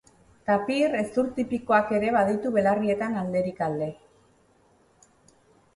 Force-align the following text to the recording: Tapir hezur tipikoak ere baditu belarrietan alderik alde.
Tapir 0.51 0.95
hezur 1.01 1.29
tipikoak 1.35 1.93
ere 1.97 2.09
baditu 2.17 2.53
belarrietan 2.57 3.21
alderik 3.25 3.63
alde. 3.69 3.95